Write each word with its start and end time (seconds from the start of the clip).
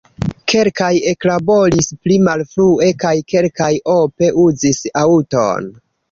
Kelkaj 0.51 0.93
eklaboris 1.09 1.91
pli 2.07 2.15
malfrue 2.27 2.87
kaj 3.03 3.11
kelkaj 3.33 3.69
ope 3.97 4.31
uzis 4.45 4.81
aŭton. 5.03 5.69